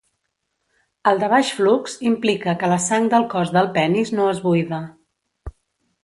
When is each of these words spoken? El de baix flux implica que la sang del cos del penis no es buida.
El 1.09 1.19
de 1.23 1.27
baix 1.33 1.49
flux 1.57 1.97
implica 2.11 2.55
que 2.63 2.69
la 2.71 2.79
sang 2.85 3.05
del 3.15 3.27
cos 3.33 3.51
del 3.57 3.69
penis 3.75 4.13
no 4.21 4.25
es 4.31 4.41
buida. 4.47 4.81